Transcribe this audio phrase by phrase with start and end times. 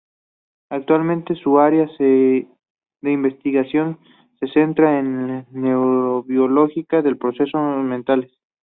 [0.71, 2.47] Actualmente, su área de
[3.03, 3.99] investigación
[4.39, 8.31] se centra en la neurobiología de los procesos mentales.